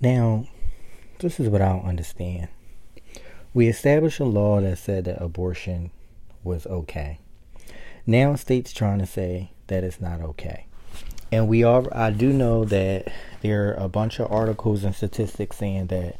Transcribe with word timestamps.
Now, 0.00 0.46
this 1.18 1.38
is 1.38 1.48
what 1.48 1.60
I 1.60 1.68
don't 1.68 1.84
understand. 1.84 2.48
We 3.52 3.68
established 3.68 4.20
a 4.20 4.24
law 4.24 4.60
that 4.60 4.78
said 4.78 5.04
that 5.04 5.22
abortion 5.22 5.90
was 6.42 6.66
okay. 6.66 7.18
Now 8.06 8.34
states 8.36 8.72
trying 8.72 9.00
to 9.00 9.06
say 9.06 9.50
that 9.66 9.84
it's 9.84 10.00
not 10.00 10.20
okay. 10.22 10.66
And 11.30 11.48
we 11.48 11.62
are 11.62 11.84
I 11.92 12.10
do 12.10 12.32
know 12.32 12.64
that 12.64 13.12
there 13.42 13.68
are 13.68 13.74
a 13.74 13.88
bunch 13.88 14.18
of 14.18 14.32
articles 14.32 14.84
and 14.84 14.94
statistics 14.94 15.58
saying 15.58 15.88
that 15.88 16.16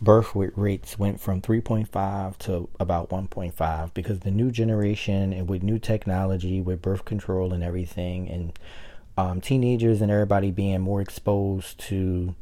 birth 0.00 0.30
rates 0.34 0.98
went 0.98 1.20
from 1.20 1.42
3.5 1.42 2.38
to 2.38 2.68
about 2.78 3.10
1.5 3.10 3.94
because 3.94 4.20
the 4.20 4.30
new 4.30 4.50
generation 4.50 5.32
and 5.32 5.48
with 5.48 5.62
new 5.62 5.78
technology 5.78 6.60
with 6.60 6.82
birth 6.82 7.04
control 7.04 7.52
and 7.52 7.62
everything 7.62 8.28
and 8.28 8.58
um, 9.16 9.40
teenagers 9.40 10.00
and 10.00 10.10
everybody 10.10 10.50
being 10.50 10.80
more 10.80 11.00
exposed 11.00 11.78
to 11.78 12.34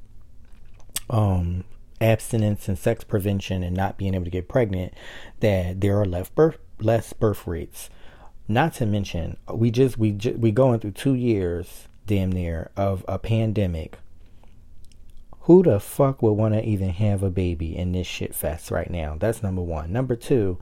um, 1.12 1.64
abstinence 2.00 2.66
and 2.66 2.78
sex 2.78 3.04
prevention 3.04 3.62
and 3.62 3.76
not 3.76 3.96
being 3.96 4.14
able 4.14 4.24
to 4.24 4.30
get 4.30 4.48
pregnant 4.48 4.92
that 5.40 5.80
there 5.80 6.00
are 6.00 6.04
less 6.04 6.28
birth 6.30 6.58
less 6.80 7.12
birth 7.12 7.46
rates. 7.46 7.90
Not 8.48 8.74
to 8.74 8.86
mention 8.86 9.36
we 9.52 9.70
just 9.70 9.98
we 9.98 10.10
just, 10.12 10.38
we 10.38 10.50
going 10.50 10.80
through 10.80 10.92
2 10.92 11.14
years 11.14 11.86
damn 12.06 12.32
near 12.32 12.70
of 12.76 13.04
a 13.06 13.18
pandemic. 13.18 13.98
Who 15.42 15.62
the 15.62 15.78
fuck 15.78 16.22
would 16.22 16.32
want 16.32 16.54
to 16.54 16.64
even 16.64 16.90
have 16.90 17.22
a 17.22 17.30
baby 17.30 17.76
in 17.76 17.92
this 17.92 18.06
shit 18.06 18.34
fest 18.34 18.70
right 18.70 18.90
now? 18.90 19.16
That's 19.18 19.42
number 19.42 19.62
1 19.62 19.92
number 19.92 20.16
2 20.16 20.58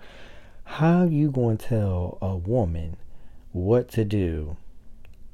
how 0.64 1.02
you 1.02 1.32
going 1.32 1.56
to 1.56 1.66
tell 1.66 2.18
a 2.22 2.36
woman 2.36 2.96
what 3.50 3.88
to 3.88 4.04
do 4.04 4.56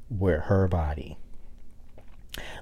with 0.09 0.41
her 0.43 0.67
body 0.67 1.15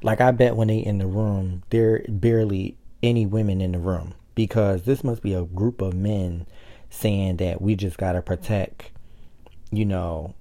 like 0.02 0.22
I 0.22 0.32
bet 0.32 0.56
when 0.56 0.68
they 0.68 0.78
in 0.80 0.98
the 0.98 1.08
room, 1.08 1.64
there 1.70 2.04
barely 2.08 2.78
any 3.02 3.26
women 3.26 3.62
in 3.62 3.72
the 3.72 3.80
room. 3.80 4.14
Because 4.34 4.84
this 4.84 5.04
must 5.04 5.22
be 5.22 5.34
a 5.34 5.44
group 5.44 5.82
of 5.82 5.94
men 5.94 6.46
saying 6.90 7.38
that 7.38 7.62
we 7.62 7.76
just 7.76 7.98
gotta 7.98 8.22
protect, 8.22 8.92
you 9.72 9.86
know, 9.86 10.34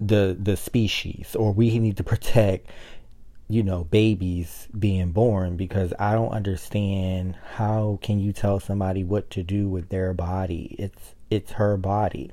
the 0.00 0.36
the 0.40 0.56
species 0.56 1.34
or 1.34 1.52
we 1.52 1.76
need 1.78 1.96
to 1.96 2.04
protect 2.04 2.70
you 3.48 3.62
know 3.62 3.84
babies 3.84 4.68
being 4.78 5.10
born. 5.10 5.56
Because 5.56 5.92
i 5.98 6.12
don't 6.12 6.30
understand 6.30 7.36
how 7.54 7.98
can 8.02 8.20
you 8.20 8.32
tell 8.32 8.60
somebody 8.60 9.02
what 9.04 9.30
to 9.30 9.42
do 9.42 9.68
with 9.68 9.88
their 9.88 10.14
body? 10.14 10.76
It's 10.78 11.14
it's 11.30 11.52
her 11.52 11.76
body. 11.76 12.30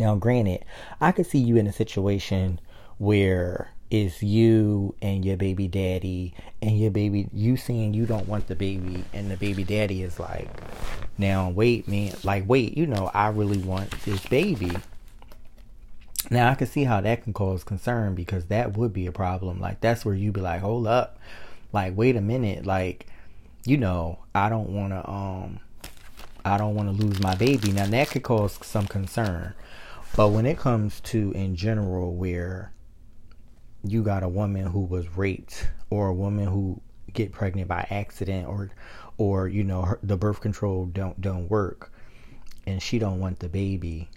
Now 0.00 0.16
granted 0.16 0.64
i 1.00 1.12
could 1.12 1.26
see 1.26 1.38
you 1.38 1.56
in 1.56 1.66
a 1.66 1.72
situation 1.72 2.60
where 2.98 3.72
it's 3.92 4.22
you 4.22 4.94
and 5.02 5.22
your 5.22 5.36
baby 5.36 5.68
daddy 5.68 6.32
and 6.62 6.80
your 6.80 6.90
baby 6.90 7.28
you 7.34 7.58
saying 7.58 7.92
you 7.92 8.06
don't 8.06 8.26
want 8.26 8.46
the 8.46 8.54
baby 8.54 9.04
and 9.12 9.30
the 9.30 9.36
baby 9.36 9.64
daddy 9.64 10.02
is 10.02 10.18
like 10.18 10.48
now 11.18 11.50
wait 11.50 11.86
man 11.86 12.10
like 12.24 12.42
wait 12.48 12.74
you 12.74 12.86
know 12.86 13.10
i 13.12 13.28
really 13.28 13.58
want 13.58 13.90
this 14.02 14.24
baby. 14.26 14.70
Now 16.30 16.50
i 16.50 16.54
can 16.54 16.66
see 16.66 16.84
how 16.84 17.02
that 17.02 17.24
can 17.24 17.34
cause 17.34 17.64
concern 17.64 18.14
because 18.14 18.46
that 18.46 18.78
would 18.78 18.94
be 18.94 19.06
a 19.06 19.12
problem. 19.12 19.60
Like 19.60 19.82
that's 19.82 20.06
where 20.06 20.14
you 20.14 20.32
be 20.32 20.40
like 20.40 20.62
hold 20.62 20.86
up. 20.86 21.18
Like 21.72 21.94
wait 21.94 22.16
a 22.16 22.22
minute. 22.22 22.64
Like 22.64 23.06
you 23.66 23.76
know 23.76 24.18
i 24.34 24.48
don't 24.48 24.70
want 24.70 24.92
to 24.92 25.08
um 25.08 25.60
i 26.44 26.56
don't 26.56 26.74
want 26.74 26.88
to 26.88 27.04
lose 27.04 27.20
my 27.20 27.34
baby. 27.34 27.72
Now 27.72 27.86
that 27.86 28.10
could 28.10 28.22
cause 28.22 28.58
some 28.62 28.86
concern. 28.86 29.54
But 30.16 30.28
when 30.28 30.46
it 30.46 30.56
comes 30.56 31.00
to 31.00 31.32
in 31.32 31.56
general 31.56 32.14
where 32.14 32.72
you 33.84 34.02
got 34.02 34.22
a 34.22 34.28
woman 34.28 34.66
who 34.66 34.80
was 34.80 35.16
raped 35.16 35.68
or 35.90 36.08
a 36.08 36.14
woman 36.14 36.46
who 36.46 36.80
get 37.12 37.32
pregnant 37.32 37.68
by 37.68 37.86
accident 37.90 38.46
or 38.46 38.70
or 39.18 39.48
you 39.48 39.64
know 39.64 39.82
her, 39.82 39.98
the 40.02 40.16
birth 40.16 40.40
control 40.40 40.86
don't 40.86 41.20
don't 41.20 41.48
work 41.50 41.92
and 42.66 42.82
she 42.82 42.98
don't 42.98 43.20
want 43.20 43.40
the 43.40 43.48
baby 43.48 44.08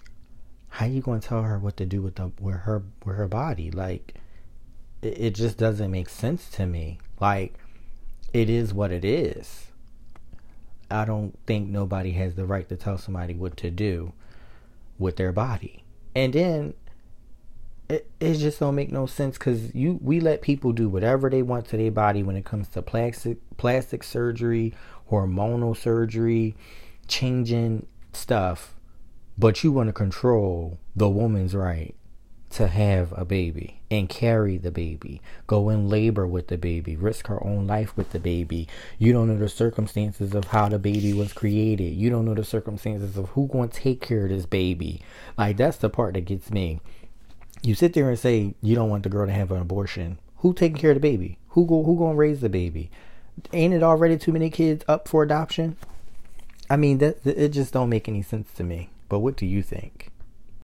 how 0.76 0.84
you 0.84 1.00
going 1.00 1.20
to 1.20 1.26
tell 1.26 1.42
her 1.42 1.58
what 1.58 1.74
to 1.78 1.86
do 1.86 2.02
with 2.02 2.16
the 2.16 2.30
with 2.38 2.54
her 2.54 2.82
with 3.02 3.16
her 3.16 3.26
body? 3.26 3.70
Like 3.70 4.14
it, 5.00 5.18
it 5.18 5.34
just 5.34 5.56
doesn't 5.56 5.90
make 5.90 6.10
sense 6.10 6.50
to 6.50 6.66
me. 6.66 6.98
Like 7.18 7.54
it 8.34 8.50
is 8.50 8.74
what 8.74 8.92
it 8.92 9.02
is. 9.02 9.68
I 10.90 11.06
don't 11.06 11.36
think 11.46 11.70
nobody 11.70 12.12
has 12.12 12.34
the 12.34 12.44
right 12.44 12.68
to 12.68 12.76
tell 12.76 12.98
somebody 12.98 13.32
what 13.32 13.56
to 13.56 13.70
do 13.70 14.12
with 14.98 15.16
their 15.16 15.32
body. 15.32 15.82
And 16.14 16.34
then 16.34 16.74
it, 17.88 18.10
it 18.18 18.34
just 18.34 18.60
don't 18.60 18.74
make 18.74 18.90
no 18.90 19.06
sense 19.06 19.38
because 19.38 19.74
you 19.74 19.98
we 20.02 20.20
let 20.20 20.42
people 20.42 20.72
do 20.72 20.88
whatever 20.88 21.30
they 21.30 21.42
want 21.42 21.66
to 21.68 21.76
their 21.76 21.90
body 21.90 22.22
when 22.22 22.36
it 22.36 22.44
comes 22.44 22.68
to 22.68 22.82
plastic 22.82 23.38
plastic 23.56 24.02
surgery, 24.02 24.74
hormonal 25.10 25.76
surgery, 25.76 26.56
changing 27.06 27.86
stuff, 28.12 28.74
but 29.38 29.62
you 29.62 29.70
want 29.70 29.88
to 29.88 29.92
control 29.92 30.78
the 30.94 31.08
woman's 31.08 31.54
right 31.54 31.94
to 32.48 32.68
have 32.68 33.12
a 33.16 33.24
baby 33.24 33.80
and 33.90 34.08
carry 34.08 34.56
the 34.56 34.70
baby, 34.70 35.20
go 35.46 35.68
in 35.68 35.88
labor 35.88 36.26
with 36.26 36.48
the 36.48 36.56
baby, 36.56 36.96
risk 36.96 37.26
her 37.26 37.44
own 37.44 37.66
life 37.66 37.96
with 37.96 38.10
the 38.10 38.18
baby. 38.18 38.66
You 38.98 39.12
don't 39.12 39.28
know 39.28 39.36
the 39.36 39.48
circumstances 39.48 40.34
of 40.34 40.46
how 40.46 40.68
the 40.68 40.78
baby 40.78 41.12
was 41.12 41.32
created. 41.32 41.94
You 41.94 42.08
don't 42.08 42.24
know 42.24 42.34
the 42.34 42.44
circumstances 42.44 43.16
of 43.16 43.28
who 43.30 43.46
going 43.48 43.68
to 43.68 43.80
take 43.80 44.00
care 44.00 44.24
of 44.24 44.30
this 44.30 44.46
baby. 44.46 45.02
Like 45.36 45.56
that's 45.56 45.76
the 45.76 45.90
part 45.90 46.14
that 46.14 46.24
gets 46.24 46.50
me 46.50 46.80
you 47.62 47.74
sit 47.74 47.92
there 47.92 48.08
and 48.08 48.18
say 48.18 48.54
you 48.62 48.74
don't 48.74 48.90
want 48.90 49.02
the 49.02 49.08
girl 49.08 49.26
to 49.26 49.32
have 49.32 49.50
an 49.50 49.60
abortion. 49.60 50.18
Who 50.38 50.52
taking 50.52 50.78
care 50.78 50.90
of 50.90 50.96
the 50.96 51.00
baby? 51.00 51.38
Who 51.50 51.66
go 51.66 51.82
who 51.82 51.98
gonna 51.98 52.14
raise 52.14 52.40
the 52.40 52.48
baby? 52.48 52.90
Ain't 53.52 53.74
it 53.74 53.82
already 53.82 54.16
too 54.16 54.32
many 54.32 54.50
kids 54.50 54.84
up 54.86 55.08
for 55.08 55.22
adoption? 55.22 55.76
I 56.68 56.76
mean 56.76 56.98
that 56.98 57.24
it 57.24 57.50
just 57.50 57.72
don't 57.72 57.88
make 57.88 58.08
any 58.08 58.22
sense 58.22 58.52
to 58.54 58.64
me. 58.64 58.90
But 59.08 59.20
what 59.20 59.36
do 59.36 59.46
you 59.46 59.62
think? 59.62 59.95